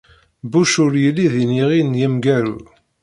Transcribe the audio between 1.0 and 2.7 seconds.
yelli d iniɣi n wemgaru.